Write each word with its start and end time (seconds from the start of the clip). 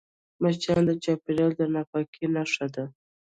مچان 0.41 0.81
د 0.87 0.89
چاپېریال 1.03 1.51
د 1.57 1.61
ناپاکۍ 1.73 2.25
نښه 2.35 2.67
ده 2.75 2.83